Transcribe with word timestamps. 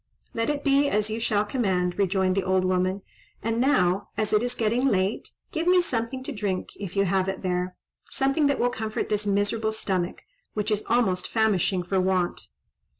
"Let 0.33 0.49
it 0.49 0.63
be 0.63 0.89
as 0.89 1.11
you 1.11 1.19
shall 1.19 1.45
command," 1.45 1.99
rejoined 1.99 2.33
the 2.33 2.41
old 2.43 2.65
woman; 2.65 3.03
"and 3.43 3.61
now, 3.61 4.09
as 4.17 4.33
it 4.33 4.41
is 4.41 4.55
getting 4.55 4.87
late, 4.87 5.29
give 5.51 5.67
me 5.67 5.79
something 5.79 6.23
to 6.23 6.31
drink, 6.31 6.69
if 6.75 6.95
you 6.95 7.05
have 7.05 7.29
it 7.29 7.43
there—something 7.43 8.47
that 8.47 8.57
will 8.57 8.71
comfort 8.71 9.09
this 9.09 9.27
miserable 9.27 9.71
stomach, 9.71 10.23
which 10.55 10.71
is 10.71 10.83
almost 10.89 11.27
famishing 11.27 11.83
for 11.83 12.01
want." 12.01 12.47